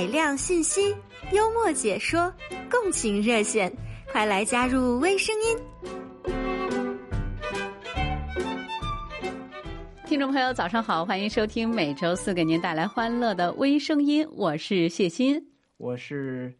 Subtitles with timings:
[0.00, 0.96] 海量信息，
[1.30, 2.32] 幽默解说，
[2.70, 3.70] 共情热线，
[4.10, 5.58] 快来加入微声音！
[10.06, 16.54] 听众朋友，早上好，欢迎收听每周四给您带来欢乐的微声音，我是谢欣，我是。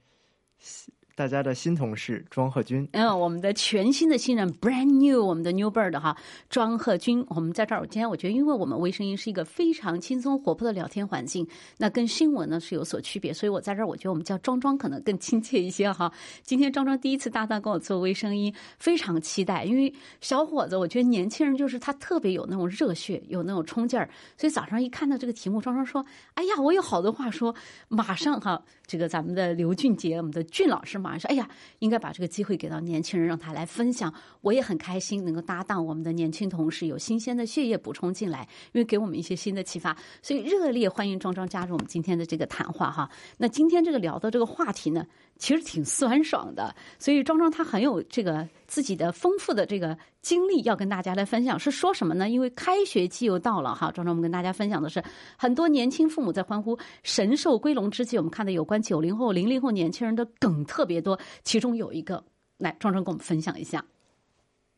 [1.20, 6.16] 大家的新同事庄贺军，嗯，我们的全新的新人，brand new，我们的 new bird 哈，
[6.48, 7.86] 庄贺军，我们在这儿。
[7.88, 16.10] 今天我觉得，因为我们微声音是一个非常轻松活泼的聊天环境，那跟新闻呢是有所区别，所以我在这儿，我觉得我们叫庄庄可能更亲切一些哈。
[16.42, 19.92] 今天庄庄第一次搭档跟我做微声音，非常期待，因为
[20.22, 24.08] 小伙子，我觉得年轻人就是他特别有那种热血，有那种冲劲儿，
[24.38, 26.02] 所以早上一看到这个题目，庄庄说
[26.32, 27.54] ：“哎呀，我有好多话说。”
[27.88, 31.09] 马上哈，这个咱们的刘俊杰，我们的俊老师马。
[31.18, 34.12] 说：“哎呀，应该把这个机会给到年轻人，让他来分享。
[34.42, 39.96] 我也很开心能够搭档我们的年轻同事，有新鲜的血液补充进来，因为给我们一些新的启发。
[40.22, 43.10] 所以热烈欢迎庄庄加入我们今天的这个谈话哈。
[43.38, 45.06] 那今天这个聊的这个话题呢，
[45.40, 46.72] 其实挺酸爽的。
[46.98, 51.58] 所以庄庄他很有这个自己的丰富的这个经历要跟大家来分享。
[51.58, 52.28] 是说什么呢？
[52.28, 55.02] 因为开学季又到了哈，庄庄我们跟大家分享的是
[55.36, 61.18] 很多年轻父母在欢呼神兽归笼之际，我们看到有关九零后、零零后年轻人的梗特别多。
[61.42, 62.22] 其中有一个，
[62.58, 63.84] 来庄庄跟我们分享一下。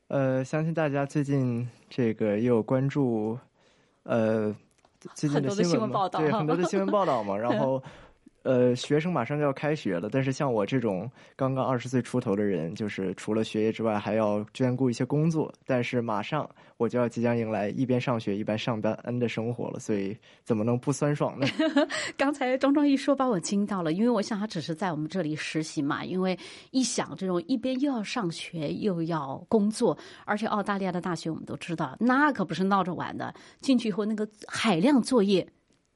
[0.09, 3.37] 呃，相信大家最近这个也有关注，
[4.05, 4.55] 呃，
[5.15, 7.83] 最近的新闻报道，对很多的新闻报道嘛， 然后。
[8.43, 15.53] 呃，学生马上就要开学了，但是像我这种刚刚二十岁出头的人，就是除了学业之外，还要兼顾一些工作。
[15.65, 21.47] 但是马上我就要即将迎来一边上学一边上班的生活了，所以怎么能不酸爽呢？
[22.19, 26.05] 刚才庄庄一说，把我惊到了，因为我想他只是在我们这里实习嘛。
[26.05, 26.37] 因为
[26.73, 33.33] 一想这种一边又要上学又要工作，而且澳大利亚的大学我们都知道，那可不是闹着玩的。
[33.61, 35.47] 进去以后那个海量作业。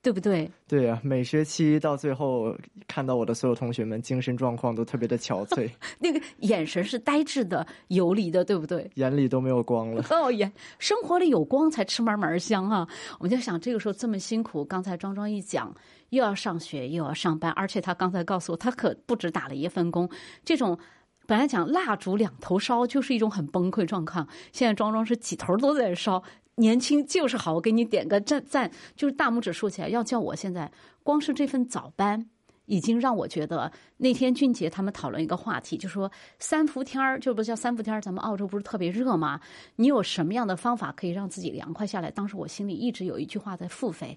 [0.06, 0.48] 对不对？
[0.68, 2.54] 对呀，每学期到最后，
[2.86, 8.88] 看到我的所有同学们精神状况都特别的憔悴， 那个眼神是呆滞的、游离的，对不对？
[8.94, 10.04] 眼里都没有光了。
[10.14, 12.86] 哦，眼生活里有光才吃嘛嘛香啊！
[13.18, 15.74] 我们就想，这个时候这么辛苦，刚才庄庄一讲，
[16.10, 20.08] 又要上学又要上班，而且他刚才告诉我，他可不止打了一份工。
[20.44, 20.78] 这种
[21.26, 24.28] 本来讲蜡烛两头烧，就是一种很崩溃状况。
[24.52, 26.22] 现在庄庄是几头都在烧。
[26.56, 29.88] 年轻就是好，我给你点个赞赞，就是大拇指竖起来。
[29.88, 30.70] 要叫我现在，
[31.02, 32.28] 光是这份早班，
[32.64, 39.40] 已经让我觉得那天俊杰他们讨论一个话题，就说三伏天儿，就不叫三伏天儿，咱们澳洲不是特别热吗？
[39.76, 42.10] 你有什么样的方法可以让自己凉快下来？
[42.10, 44.16] 当时我心里一直有一句话在腹诽。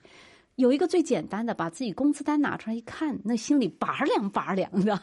[0.60, 4.94] 有一个最简单的，把自己工资单拿出来一看，那心里拔凉拔凉的。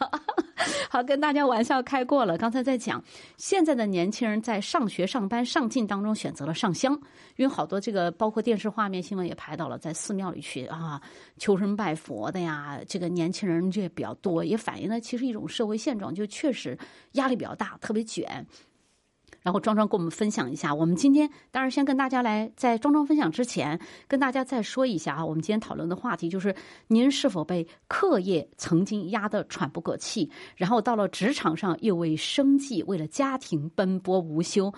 [0.91, 2.37] 好，跟大家玩笑开过了。
[2.37, 3.03] 刚才在讲，
[3.39, 6.93] 现在的年轻人在上学、上班、上进当中选择了上香，
[7.37, 11.01] 因为好多这个包括电视画面、新闻也拍到了，在寺庙里去啊
[11.39, 16.79] 求神拜佛的呀，这个年轻人这也比较多，也反映了其实一种社会现状，就确实
[17.13, 18.47] 压力比较大，特别卷。
[19.47, 26.53] 然后庄庄跟我们分享一下，我们今天当然先跟大家来，在庄庄分享之前，跟大家再说一下啊，我们今天讨论的话题就是，
[26.89, 34.75] 您是否被课业曾经压得喘不过气，然后到了职场上又为生计、为了家庭奔波无休。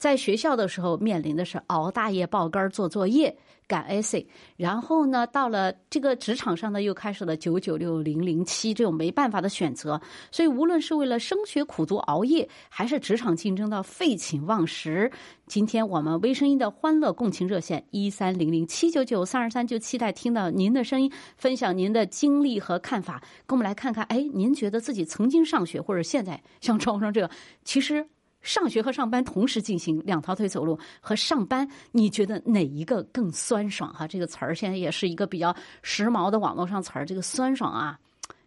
[0.00, 3.36] 在学校的时候面临的是熬大夜、爆肝做作业、
[3.68, 10.00] 赶 AC，然后呢，到了这个职场上呢，又开始了九九六零零七这种没办法的选择。
[10.32, 15.12] 所以，无论是为了升学苦读熬夜，还是职场竞争到废寝忘食，
[15.46, 24.02] 今天我们微声音的欢乐共情热线一三零零七九九三二三，就期待听到您的声音，分享您的经历和看法，跟我们来看看。
[24.04, 27.30] 哎，您觉得自己曾经上学，或者现在像 庄庄这个，
[27.64, 28.06] 其实。
[28.42, 33.92] 上学和上班同时进行，两条腿走路和上班，你觉得哪一个更酸爽？
[33.92, 37.04] 哈，这个词儿现在也是一个比较时髦的网络上词儿。
[37.04, 37.98] 这个酸爽啊，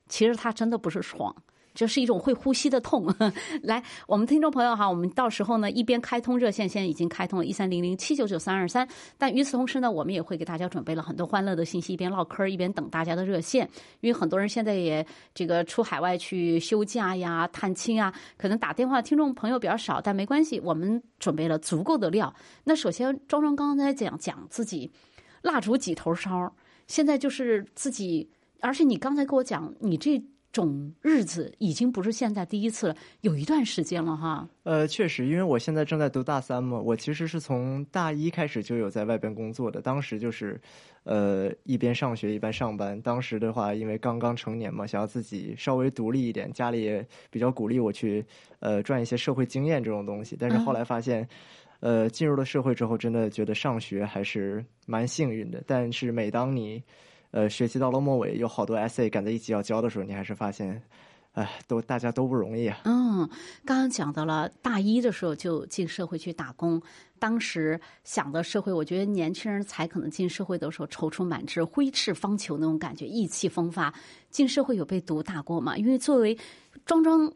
[0.08, 1.36] 其实它真的不是爽。
[1.74, 3.06] 这是一种会呼吸的痛。
[3.64, 8.88] 来，我们听众朋友哈，我们到时候呢一边开通热线，现在已经开通了一三零零七九九三二三。
[9.18, 13.68] 但与此同时呢，我们也会给大家准备了很多欢乐的信息，一边唠嗑一边等大家的热线。
[14.02, 22.34] 因为很多人现在也这个出海外去休假呀、探亲啊，可能打电话听众朋友比较少，但没关系，我们准备了足够的料。
[22.64, 24.92] 那首先，庄庄刚才讲讲自己
[25.42, 26.54] 蜡烛几头烧，
[26.88, 28.30] 现在就是自己，
[28.62, 30.24] 而且你刚才跟我讲你这。
[30.54, 34.48] 种日子已经不是现在第一次了，有一段时间了哈。
[34.64, 39.82] 呃，确实，因为我现在正在读大三嘛，我其实是从大一开始就有在外边工作的。
[39.82, 40.62] 当时就是，
[41.04, 43.02] 呃，一边上学一边上班。
[43.02, 48.24] 当时的话，因为刚刚成年嘛，想要自己稍微独立一点，家里也比较鼓励我去，
[48.60, 50.38] 呃，赚一些社会经验这种东西。
[50.40, 51.28] 但是后来发现，
[51.80, 55.64] 呃，进入了社会之后，真的觉得上学还是蛮幸运的。
[55.66, 56.82] 但是每当你
[57.34, 60.80] 呃，学期到了末尾，有好多 essay 赶在一起要交的时候，你还是发现，
[61.32, 62.82] 哎，都大家都不容易啊。
[62.86, 63.28] 嗯，
[63.66, 66.80] 刚刚讲到了大一的时候就进社会去打工，
[67.18, 73.92] 当时想的社会，我觉得年轻人才可能进社会的时候踌躇满志、挥斥方遒那种感觉，意气风发。
[74.30, 75.76] 进社会有被毒打过吗？
[75.76, 76.38] 因为作为
[76.86, 77.34] 庄庄，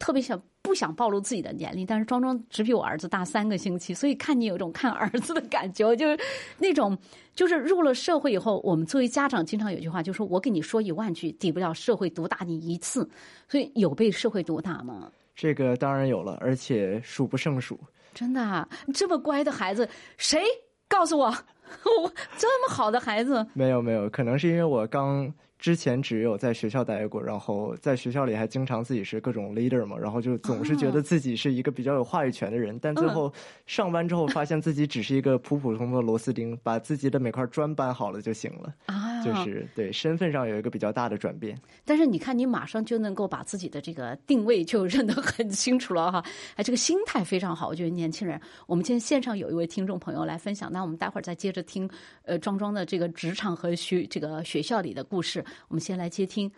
[0.00, 0.42] 特别想。
[0.66, 6.18] 不想暴露自己的年龄，但是庄庄只比我儿子大三个星期，所以看你有一种看儿子的感觉，就是
[6.58, 6.98] 那种
[7.36, 13.08] 就是入了社会以后，我们作为家长经常有句话，就说我给你说一万句，抵不了社会毒打你一次。
[13.48, 15.08] 所以有被社会毒打吗？
[15.36, 17.78] 这个当然有了，而且数不胜数。
[18.12, 20.42] 真的，啊这么乖的孩子，谁
[20.88, 21.26] 告诉我？
[21.26, 23.46] 我这么好的孩子？
[23.54, 25.32] 没有没有，可能是因为我刚。
[25.66, 33.32] 之前只有在学校待过，然后在学校里还经常自己是各种 leader 嘛，然后就总是觉得自己是一个比较有话语权的人，但最后
[33.66, 41.60] 上班之后发现自己只是一个普普通通的螺丝钉，把自己的每块砖搬好了就行了啊，就是对身份上有一个比较大的转变。
[41.84, 46.24] 但是你看，你马上就能够把自己的这个定位就认得很清楚了哈，
[46.54, 47.66] 哎，这个心态非常好。
[47.66, 51.90] 我觉得年轻人，我们今天线上有一位听众朋友来分享，那我们待会儿再接着听
[52.22, 55.44] 呃庄庄的这个职场和学这个学校里的故事。
[55.68, 56.50] 我们先来接听，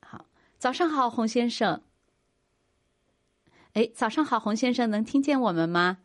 [0.00, 0.26] 好，
[0.58, 1.82] 早上好，洪先生。
[3.74, 5.98] 哎，早上好，洪先生，能听见我们吗？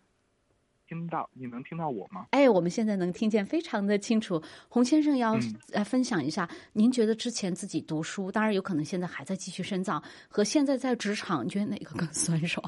[0.86, 2.28] 听到，你能听到我吗？
[2.32, 4.44] 哎，我们现在能听见，非常的清楚。
[4.68, 12.64] 洪先生要来分享一下，您觉得之前自己读书，当然有可能现在还在继续深造，和现在在职场，你觉得哪个更酸爽？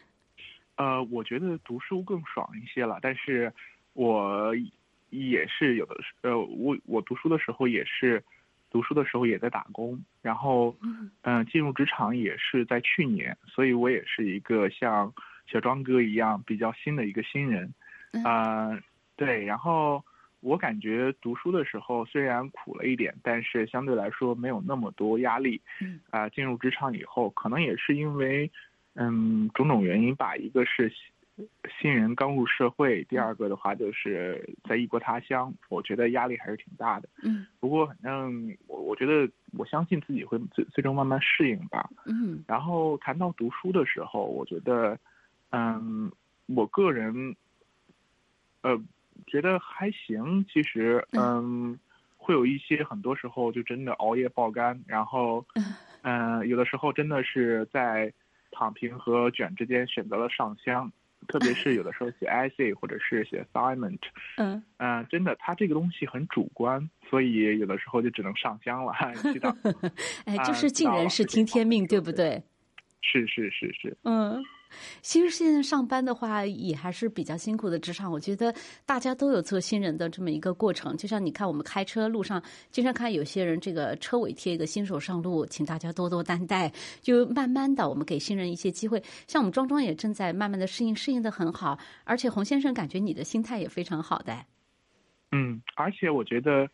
[0.76, 3.52] 呃，我觉得读书更爽一些了，但是
[3.92, 4.54] 我
[5.10, 8.24] 也是有的，呃，我我读书的时候也是。
[8.70, 10.74] 读书的时候也在打工，然后，
[11.22, 15.12] 嗯，进入职场也是在去年，所以我也是一个像
[15.46, 17.74] 小庄哥一样比较新的一个新人，
[18.24, 18.70] 啊，
[19.16, 20.04] 对，然后
[20.40, 25.60] 我感觉读书的时候虽然苦了一点，但是相对来说没有那么多压力，
[26.10, 28.50] 啊，进入职场以后，可能也是因为，
[28.94, 30.92] 嗯，种种原因吧，一个是。
[31.80, 37.08] 新人刚入社会，第二个的话就是在异国他乡，我觉得压力还是挺大的。
[37.22, 41.88] 嗯，不过反正我我觉得我相信自己会最最终慢慢适应吧。
[42.06, 44.98] 嗯，然后谈到读书的时候，我觉得，
[45.50, 46.10] 嗯，
[46.46, 47.34] 我个人，
[48.62, 48.80] 呃，
[49.26, 50.44] 觉得还行。
[50.52, 51.78] 其实，嗯，
[52.16, 55.44] 会有一些很多时候就真的熬夜爆肝，然后，
[56.02, 58.12] 嗯，有的时候真的是在
[58.50, 60.90] 躺平和卷之间选择了上香。
[61.28, 63.98] 特别是有的时候写 essay 或者是写 assignment，
[64.38, 68.92] 嗯嗯，真的，它这个东西很主观，所以有的时候就只能上香了，
[69.32, 69.54] 知道？
[70.24, 72.42] 哎，就是尽人事听天命，对不对？
[73.02, 74.42] 是是是是，嗯。
[75.00, 78.54] 其实现在上班的话也还是比较辛苦的职场，我觉得
[78.86, 80.96] 大家都有做新人的这么一个过程。
[80.96, 86.72] 就像你看，我们开车路上经常看有些人这个车尾贴一个“新手上路”，请大家多多担待。
[87.00, 89.02] 就慢慢的，我们给新人一些机会。
[89.26, 91.76] 像我们庄庄也正在慢慢的适应，适应的很好。
[92.04, 94.38] 而且洪先生感觉你的心态也非常好的。
[95.32, 96.68] 嗯，而且我觉得。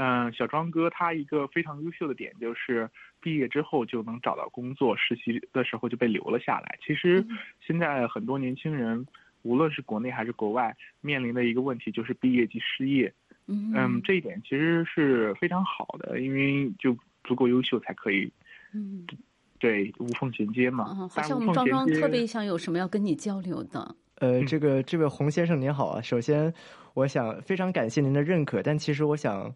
[0.00, 2.88] 嗯，小庄哥他一个非常优秀的点就是
[3.20, 6.78] 毕业之后就能找到工作，实习的时候就被留了下来。
[6.84, 7.26] 其实
[7.60, 9.06] 现在很多年轻人，
[9.42, 13.12] 无论是国内还是国外，面临的一个问题就是毕业即失业。
[13.46, 18.30] 嗯，这一点其实是非常好的，因为就足够优秀才可以。
[18.72, 19.06] 嗯，
[19.58, 21.08] 对，无缝衔接嘛。
[21.10, 23.96] 好像我们庄庄特别想有什么要跟你交流的。
[24.16, 26.52] 呃，这个这位洪先生您好啊，首先
[26.94, 29.54] 我想非常感谢您的认可，但其实我想。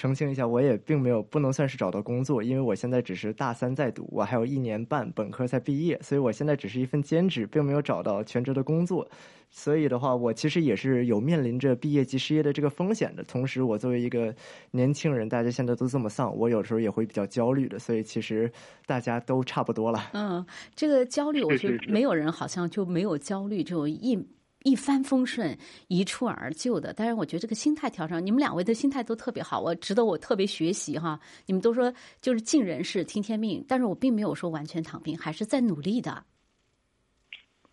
[0.00, 9.06] 澄清一下，我也并没有不能算是找到工作，因为我现在只是大三在读，我还有一年半本科才毕业，所以我现在只是一份兼职，并没有找到全职的工作。
[9.50, 13.22] 所以的话，我其实也是有面临着毕业及失业的这个风险的。
[13.24, 14.34] 同时，我作为一个
[14.70, 17.78] 年轻人，大家现在都这么丧，我有时候也会比较焦虑的。
[17.78, 18.50] 所以，其实
[18.86, 20.00] 大家都差不多了。
[20.14, 20.42] 嗯，
[20.74, 24.26] 这个焦虑，我觉得没有人好像就没有焦虑这种一。
[24.62, 25.56] 一帆风顺、
[25.88, 31.18] 一蹴而就的，但是我觉得这个心态调整，你们两位的心态都特别好，我值得我特别学习哈。
[31.46, 31.90] 你们都说
[32.20, 36.22] 就是尽人事、听天命，但是我并没有说完全躺平，还是在努力的。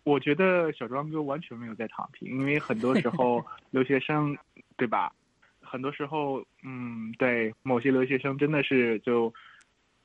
[0.04, 4.34] 我觉得小庄哥完全没有在躺平，因为很多时候 留学生，
[4.78, 5.12] 对吧？
[5.60, 9.30] 很多时候，嗯，对，某些留学生真的是就，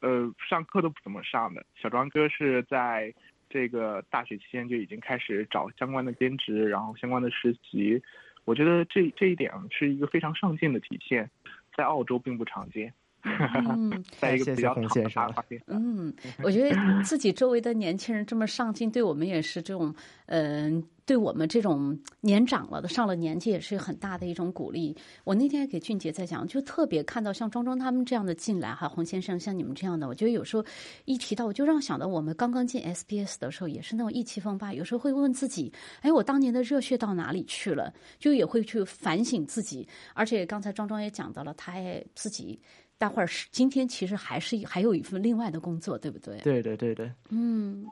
[0.01, 1.65] 呃，上课都不怎么上的。
[1.81, 3.13] 小庄哥是在。
[3.53, 8.01] 这个大学期间就已经开始找相关的兼职，然后相关的实习，
[8.45, 11.29] 我觉得这这一点是一个非常上进的体现，
[11.77, 12.91] 在澳洲并不常见。
[13.23, 15.33] 嗯， 在一个谢谢比较好的洪先生
[15.67, 16.13] 嗯，
[16.43, 19.93] 我觉得自己周围的年轻人这么上进，对我们也是这种，
[20.25, 24.95] 嗯、对我们这种年长了的、上了年纪也是很大的一种鼓励。
[25.23, 30.65] 我那天给俊杰在讲，就特别看到像庄庄他们这样的进来哈，洪先生像你们这样的，我觉得有时候
[31.05, 37.93] 一提到，我就让想到我们刚刚进 SBS 的时候，也是那种意气风发，有时候会问自己，哎，我当年的热血到哪里去了？
[38.19, 39.87] 就也会去反省自己。
[40.13, 42.59] 而且刚才庄庄也讲到了，他也自己。
[42.97, 46.37] 待会儿是今天，其实还是还有一份另外的工作，对不对？
[46.39, 47.85] 对对，对对，嗯，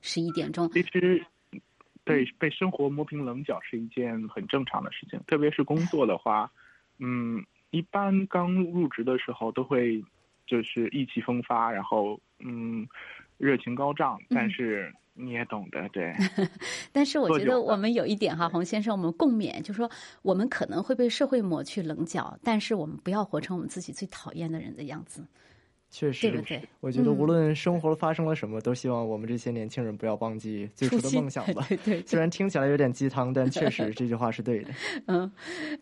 [0.00, 1.24] 十一点钟，其实，
[2.04, 6.50] 对被生活磨平棱角是一件很正常的事情，特别是工作的话，
[6.98, 10.02] 嗯，一般刚入职的时候都会
[10.46, 12.88] 就是意气风发，然后嗯，
[13.40, 16.14] 热情高涨，但是你也懂得，对，
[16.92, 25.24] 但是我觉得我们有一点哈，洪先生，我们共勉，就是说我们可能会被社会抹去棱角，但是我们不要活成我们自己最讨厌的人的样子，
[25.90, 26.62] 确实，对不对？
[26.80, 31.66] 我觉得无嗯论生活发生了什么，都希望我们这些年轻人不要忘记最初的梦想吧。
[31.68, 34.72] 对对 虽然听起来有点鸡汤，但确实这句话是对的。
[35.06, 35.30] 嗯，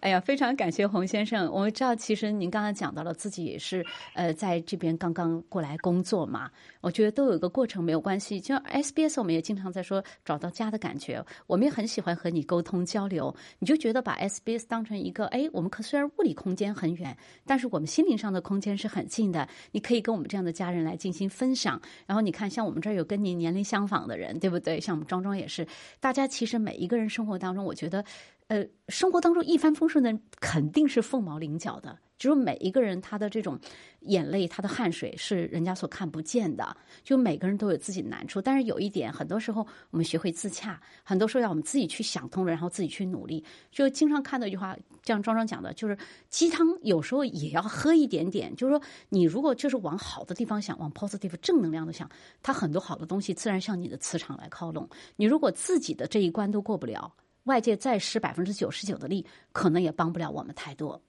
[0.01, 1.51] 哎呀，非常感谢洪先生。
[1.53, 3.85] 我知道，其实您刚才讲到了自己也是
[4.15, 6.51] 呃在这边刚刚过来工作嘛，
[6.81, 8.41] 我觉得都有一个过程，没有关系。
[8.41, 13.35] 就 SBS 我们也经常在说找到家的感觉，我们也很喜欢和你沟通交流。
[13.59, 19.47] 你就觉得把 SBS 当成一个，哎，我们可虽然物理空间很远，但是我们心灵上的空间是很近的。
[19.73, 21.81] 你可以跟我们这样的家人来进行分享。
[22.07, 24.81] 然后你看，像我们这儿有跟您年龄相仿的人，对不对？
[24.81, 25.67] 像我们庄庄也是，
[26.01, 28.05] 大家其实每一个人生活当中，我觉得。
[28.49, 33.59] 呃，生活当中一帆风顺的肯定是凤毛麟角的，就是每一个人他的这种
[34.01, 38.43] 眼泪、他的汗水是人家所看不见的，就每个人都有自己的难处。
[38.43, 43.45] 但是有一点，很多时候我们学会自洽，很多时候要我们自己去想通了，然后自己去努力。
[43.71, 45.97] 就经常看到一句话，像庄庄讲的，就是
[46.29, 48.55] 鸡汤有时候也要喝一点点。
[48.57, 52.11] 就是说，你如果就是往好的地方想，往 positive 正能量的想，
[52.43, 54.89] 它很多好的东西自然向你的磁场来靠拢。
[55.17, 57.15] 你如果自己的这一关都过不了。
[57.45, 61.03] 外界再施百分之九十九的力，可能也帮不了我们太多。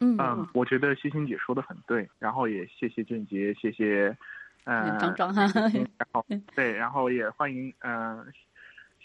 [0.00, 0.16] 嗯。
[0.18, 4.16] 嗯，我觉得欣欣姐说的很对，然后也谢谢俊杰，谢谢，
[4.64, 5.42] 呃， 张张哈，
[5.98, 6.24] 然后
[6.56, 8.26] 对，然后也欢迎嗯、呃、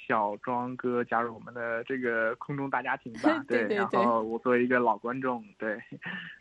[0.07, 3.43] 小庄哥加入我们的这个空中大家庭吧。
[3.47, 5.79] 对对然后我作为一个老观众，对，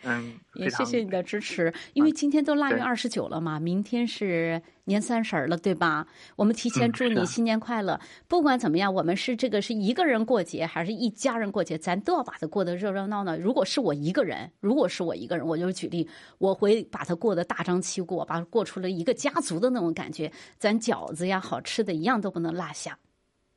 [0.02, 6.06] 嗯，也谢谢你的支持，因为今天都腊月二十九了嘛，明天是年三十儿了，对吧？
[6.36, 7.98] 我们提前祝你新年快乐。
[8.28, 13.36] 不管怎么样，我们是这个是一个人过节还是一家人过节，咱都要把它过得热热闹闹。
[13.36, 20.30] 如果是我一个人，如果是我一个人，我就举例，我会把它过得大张旗鼓，把它过出了一个家族的那种感觉。
[20.58, 22.98] 咱饺子呀，好吃的一样都不能落下。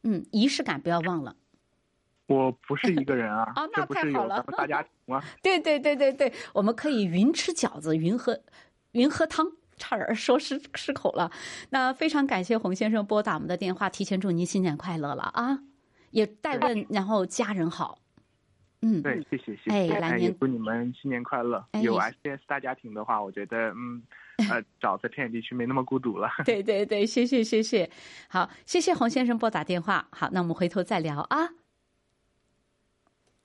[0.10, 1.36] 嗯，仪式感不要忘了。
[2.28, 5.22] 我不是一个人啊， 啊那太好了大家庭啊？
[5.44, 8.40] 对对对对对，我们可以云吃饺子，云喝
[8.94, 9.46] 云喝汤，
[9.76, 11.30] 差点说失失口了。
[11.72, 15.60] 那非常感谢洪先生拨打我们的电话，提前祝您新年快乐了啊！
[16.12, 18.00] 也代问，然后家人好。
[18.82, 21.66] 嗯，对，谢谢谢谢，哎来年也祝你们新年快乐。
[21.72, 24.02] 哎有 SBS 大家庭的话，我觉得嗯，
[24.50, 26.30] 呃，找在偏远地区没那么孤独了。
[26.46, 27.90] 对对对，谢谢谢谢，
[28.28, 30.08] 好，谢谢洪先生拨打电话。
[30.12, 31.67] 好，那我们回头再聊啊。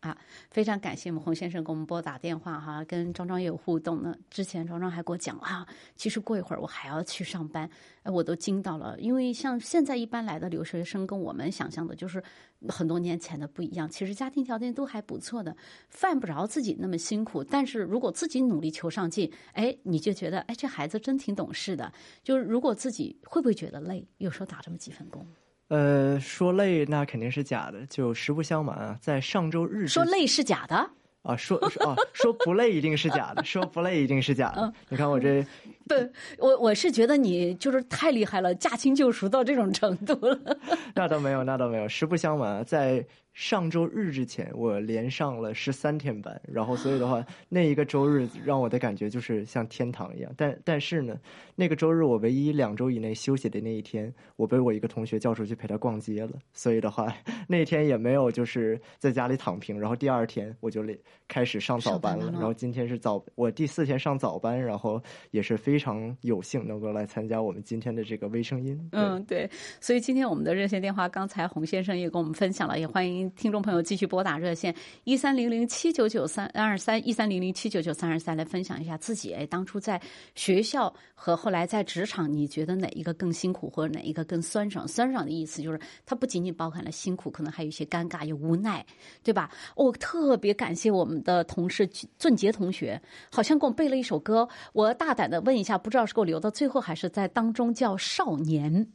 [0.03, 0.19] 啊，
[0.51, 4.13] 非常感谢我们洪先生给我们拨打电话哈，跟庄庄也有互动呢。
[4.29, 7.71] 之前庄庄还给我讲啊，其实过一会儿我还要去上班，
[8.03, 8.99] 哎，我都惊到了。
[8.99, 12.21] 因为像现在一般来的留学生，跟我们想象的就是
[12.69, 13.89] 很多年前的不一样。
[13.89, 15.57] 其实家庭条件都还不错的，
[15.89, 17.45] 犯不着自己那么辛苦。
[17.45, 21.93] 但是如果自己努力求上进，哎，你就觉得哎，这孩子真挺懂事的。
[22.25, 24.05] 就是如果自己会不会觉得累？
[24.19, 25.25] 有时候打这么几份工，
[25.73, 27.87] 呃，说累那肯定是假的。
[27.87, 30.91] 就实不相瞒啊，在上周日说累是假的。
[31.23, 34.75] 啊，说说啊，说不累一定是假的， 说不累一定是假嗯的。
[34.91, 35.43] 你看我这
[35.89, 35.95] 不，
[36.39, 40.39] 我我是觉得你就是太厉害了，驾轻就熟到这种程度了。
[40.95, 41.89] 那倒没有，那倒没有。
[41.89, 50.31] 实不相瞒啊，在上周日之前，我连上了十三天班，然后所以的话，那一个周日让我的感觉就是像天堂一样。
[50.37, 51.19] 但但是呢，
[51.55, 56.33] 那个周日我唯一两周以内休息的那一天，我被我一个同学叫出去陪他逛街了。
[56.53, 57.11] 所以的话，
[57.49, 59.81] 那天也没有就是在家里躺平。
[59.81, 60.85] 然后第二天我就
[61.27, 62.27] 开始上早班了。
[62.27, 68.79] 班了然后今天是早，我第四天上早班，然后也是非非常有幸能够来参加我们今天的这个微声音。
[68.93, 69.49] 嗯，对，
[69.81, 74.75] 所以今天我们的热线电话，刚才洪先生也跟我们分享了，也欢迎听众朋友继续拨打热线
[75.05, 79.99] 一三零零七九九三二三一三零零七九九三二三来分享一下自己哎，当初在
[80.35, 84.87] 学校和后来在职场，你觉得哪一个更辛苦，或者哪一个更酸爽？
[84.87, 88.85] 酸爽的意思就是它不仅仅包含了辛苦，可能还有一些尴尬，有无奈，
[89.25, 89.51] 对吧？
[89.75, 93.01] 我特别感谢我们的同事俊杰同学，
[93.31, 98.87] 好像给我背了一首歌，我大胆的问一下，不知道是给我留到最后，还是在当中叫《少年》。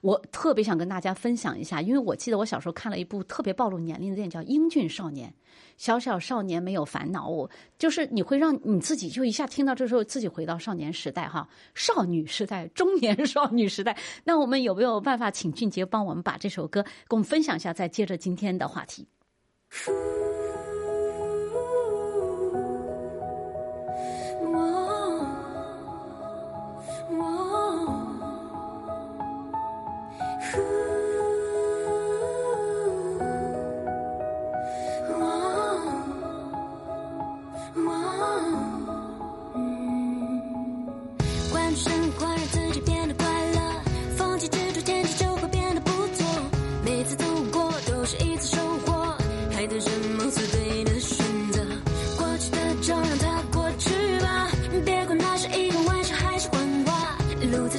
[0.00, 5.28] 我特别想跟大家分享一下，因为我记得我小时候看了一部特别暴露年龄的电影，叫《英俊少年》。
[5.76, 13.94] 小小少年没有烦恼，我就是你会让你自己就一下听到这时候自己回到少年时代哈，少女时代、中年少女时代。
[14.24, 17.74] 那我们有没有办法请俊杰帮我们把这首歌跟我们分享一下？
[17.74, 19.06] 再接着今天的话题。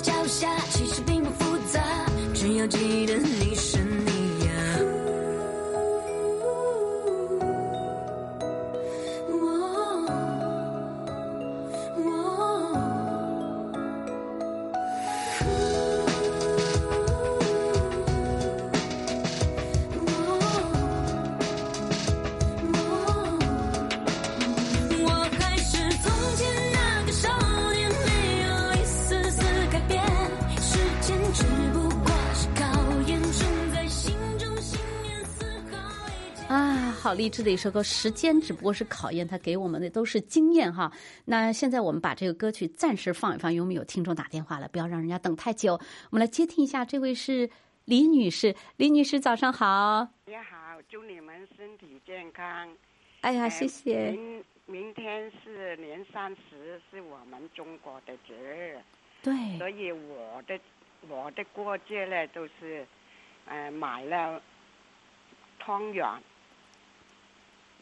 [0.07, 1.83] 脚下其实并不复杂
[2.33, 3.46] 只要记得你
[37.07, 40.91] 好励志的一首歌，时间只不过是考验，他给我们的都是经验哈。
[41.23, 45.79] 那现在我们把这个歌曲暂时放一放，因为我们有听众打电话了，不要让人家等太久。
[46.09, 47.49] 我们来接听一下，这位是
[47.85, 50.05] 李女士，李女士早上好。
[50.25, 52.75] 你好，祝你们身体健康。
[53.21, 54.11] 哎呀，谢谢。
[54.11, 58.77] 明明天是年三十，是我们中国的节日。
[59.23, 59.57] 对。
[59.57, 60.59] 所以我的
[61.07, 62.85] 我的过节呢，都是，
[63.45, 64.41] 呃，买了
[65.57, 66.05] 汤圆。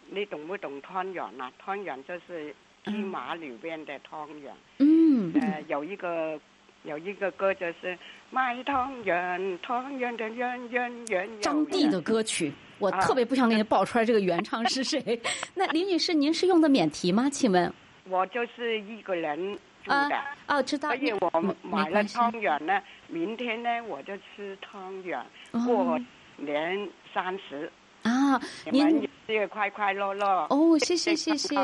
[0.10, 1.52] 你懂不懂汤圆啊？
[1.58, 4.54] 汤圆就是芝麻里边的汤圆。
[4.80, 5.34] 嗯。
[5.34, 6.39] 呃，有一个
[6.84, 7.98] 有一个歌就是
[8.30, 11.41] 卖汤圆，汤圆的圆圆圆。
[11.41, 15.20] 张帝的歌曲，我特别不想给你报出来这个原唱是谁。
[15.56, 17.30] 那李女士，您是用的免提吗？
[17.30, 17.74] 请问？
[18.08, 20.22] 我就是一个人住的。
[20.48, 20.89] 哦，知道。
[20.89, 25.26] 所以我买了汤圆呢，明天呢我就吃汤圆，
[25.65, 26.00] 过
[26.38, 27.72] 年三十。
[28.06, 28.39] 啊，
[28.70, 30.78] 您也快快乐乐哦！
[30.78, 31.58] 谢谢谢谢，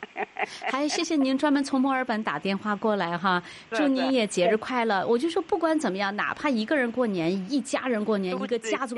[0.70, 5.06] 还谢谢您专门从墨尔本打电话过来哈，祝您也节日快乐。
[5.06, 8.96] 我就说不管怎么样，哪怕一个人过年，一家人过年，一个家族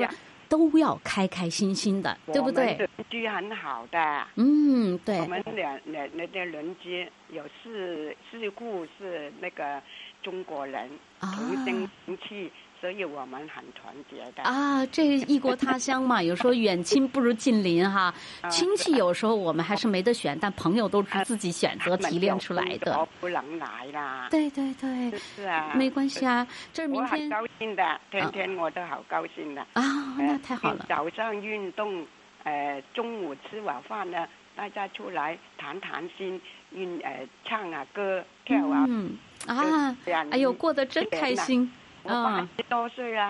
[0.49, 2.75] 都要开开心心的，对不对？
[2.75, 5.17] 邻居很好的，嗯，对。
[5.21, 9.81] 我们两两那的邻居有四四户是那个
[10.21, 10.89] 中国人，
[11.21, 12.51] 同声同气。
[12.81, 14.83] 所以我们很团结的啊！
[14.87, 18.11] 这异国他乡嘛， 有时候远亲不如近邻哈。
[18.49, 23.07] 亲戚有时候我们还是没得选，但朋友都是自己选择提炼出来的。
[23.19, 24.27] 不能来啦。
[24.31, 26.47] 对对对，是啊，没关系啊。
[26.73, 27.29] 这是明天。
[27.29, 29.61] 我很高兴的，天天我都好高兴的。
[29.73, 29.83] 啊，
[30.17, 30.83] 那太好了。
[30.89, 32.03] 早上运动，
[32.43, 36.41] 呃，中午吃晚饭呢，大家出来谈谈心，
[36.71, 38.85] 运呃唱啊歌跳啊。
[38.89, 39.15] 嗯
[39.45, 39.95] 啊，
[40.31, 41.71] 哎呦，过得真开心。
[42.03, 43.23] 嗯，都是人！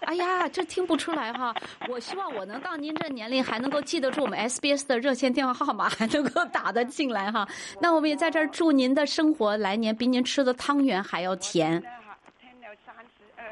[0.00, 1.54] 哎呀，这听不出来哈！
[1.88, 7.46] 我希望我能到您这年龄，还能够记得住我们 SBS 的热线电话号码，还能够打得进来哈。
[7.80, 11.82] 那我们也在这儿祝您的生活来年比您吃的汤圆还要甜。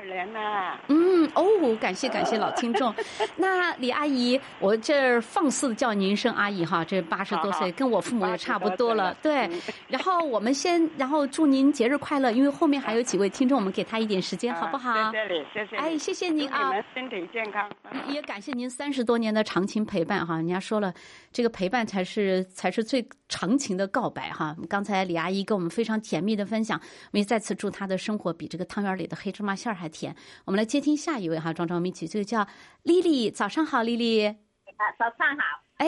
[0.05, 1.45] 年呢，嗯哦，
[1.81, 2.95] 感谢感谢老听众。
[3.37, 9.15] 那李阿姨，我这放肆叫您一声阿姨哈，这八十多岁，跟我父母也差不多了。
[9.23, 9.49] 对，
[9.89, 15.13] 然后我们先，然后祝您节日快乐，因为后面还有几位听众，我们给他一点时间，好不好？
[15.13, 15.77] 谢谢谢谢。
[15.77, 16.69] 哎，谢谢您啊！
[16.69, 17.69] 你们身体健康。
[18.09, 20.93] 也感谢您三十多年的长情陪伴哈，人家说了，
[21.33, 24.57] 这个陪伴才是才是最长情的告白哈。
[24.69, 26.77] 刚才李阿姨跟我们非常甜蜜的分享，
[27.13, 29.93] 我们再次祝她的生活比这个汤圆里的黑芝麻馅儿还。
[29.93, 30.17] 甜，
[30.47, 32.49] 我们来接听下一位哈，庄庄名曲，这个叫
[32.83, 34.27] 丽丽，早上好，丽丽。
[34.27, 35.63] 啊，早上好。
[35.77, 35.87] 哎，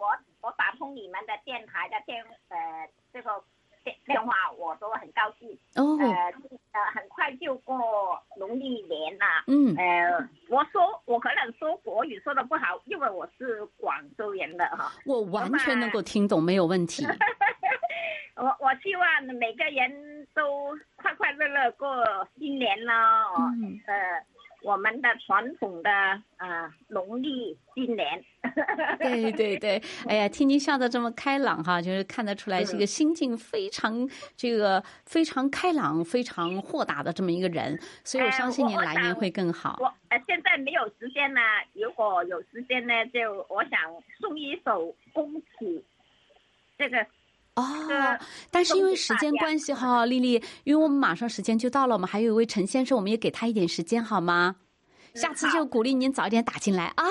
[0.00, 0.06] 我
[0.40, 2.58] 我打通你们的电台的电呃
[3.12, 3.30] 这个
[3.86, 5.48] 电电话，我都很高兴。
[5.76, 6.06] 哦，呃
[6.72, 9.24] 呃，很快就过农历年了。
[9.46, 14.92] 嗯呃，我说我可能说国语说的不好，因为我是广州人的哈。
[15.06, 17.06] 我完全能够听懂，没有问题。
[18.34, 22.04] 我我希望每个人都快快乐乐过
[22.36, 22.92] 新年呢。
[22.92, 23.94] 哦嗯呃，
[24.66, 25.90] 我们的传统的
[26.38, 28.24] 呃农历新年。
[28.98, 39.76] 对对 对，哎呀，听您笑得这么开朗哈，就是看得出来是一个心境非常这个非常开朗、非常豁达的这么一个人，所以我相信您来年会更好。
[39.78, 41.40] 我呃现在没有时间呢，
[41.72, 43.78] 如果有时间呢，就我想
[44.18, 45.78] 送一首《恭喜》，
[46.76, 47.06] 这个
[47.56, 47.62] 哦，
[48.50, 54.56] 但是因为时间关系哈，丽丽，因为我们马上时间就到了，我们还有一位陈先生，我们也给他一点时间好吗？
[55.14, 57.04] 下次就鼓励您早一点打进来啊！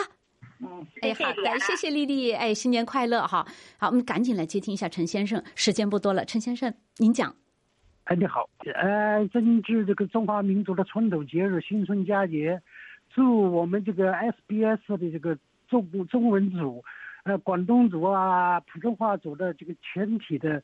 [0.60, 3.46] 嗯，哎，好的，谢谢丽丽，哎，新年快乐哈！
[3.78, 7.36] 好，我们赶紧来接听一下陈先生，时间不多了，陈先生您讲。
[8.04, 12.62] 哎，你好，呃，正值这个中华民族的传统节日新春佳节，
[13.12, 15.36] 祝我们这个 SBS 的这个
[15.68, 16.86] 中中文组，
[17.26, 20.62] 呃，广东组啊，普通话组的这个全体的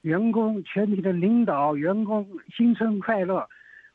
[0.00, 3.46] 员工、全体的领导、员工新春快乐，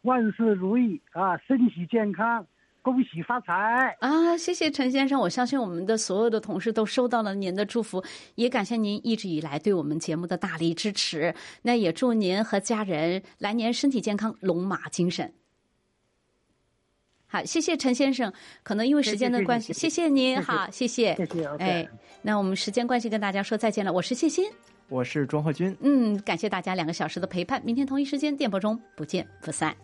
[0.04, 2.46] 万事如意啊，身体健康，
[2.84, 3.98] 恭喜发财。
[4.00, 8.04] 啊，谢谢陈先生，我相信我们的所有的同事都收到了您的祝福，
[8.36, 11.34] 也感谢您一直以来对我们节目的大力支持。
[11.64, 15.34] 那也祝您和家人来年身体健康，龙马精神。
[17.34, 18.32] 好，谢谢陈先生。
[18.62, 20.40] 可能因为时间的关系，谢谢您。
[20.40, 21.16] 好，谢谢。
[21.16, 21.90] 谢谢哎，
[22.22, 23.92] 那我们时间关系跟大家说再见了。
[23.92, 24.46] 我是谢欣。
[24.88, 25.76] 我是庄鹤军。
[25.82, 27.60] 嗯，感谢大家两个小时的陪伴。
[27.66, 29.76] 明天同一时间电波中不见不散。